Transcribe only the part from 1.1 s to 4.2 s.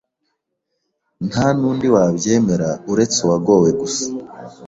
Ntanundi wabyemera uretse uwagowe gusa